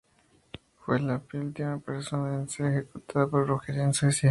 Fue 0.79 0.99
la 0.99 1.21
última 1.33 1.77
persona 1.77 2.39
en 2.39 2.49
ser 2.49 2.65
ejecutada 2.71 3.27
por 3.27 3.45
brujería 3.45 3.83
en 3.83 3.93
Suecia. 3.93 4.19